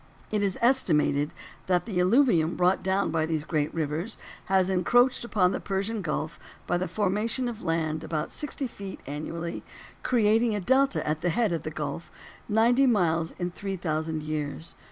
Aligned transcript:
It 0.31 0.41
is 0.41 0.57
estimated 0.61 1.31
that 1.67 1.85
the 1.85 1.99
alluvium 1.99 2.55
brought 2.55 2.81
down 2.81 3.11
by 3.11 3.27
these 3.27 3.43
great 3.43 3.71
rivers 3.71 4.17
has 4.45 4.67
encroached 4.67 5.23
upon 5.23 5.51
the 5.51 5.59
Persian 5.59 6.01
Gulf 6.01 6.39
by 6.65 6.79
the 6.79 6.87
formation 6.87 7.47
of 7.47 7.61
land 7.61 8.03
about 8.03 8.31
sixty 8.31 8.65
feet 8.65 8.99
annually, 9.05 9.61
creating 10.01 10.55
a 10.55 10.59
delta 10.59 11.07
at 11.07 11.21
the 11.21 11.29
head 11.29 11.51
of 11.51 11.61
the 11.61 11.69
gulf 11.69 12.09
of 12.09 12.15
ninety 12.49 12.87
miles 12.87 13.33
in 13.37 13.51
three 13.51 13.75
thousand 13.77 14.23
years. 14.23 14.73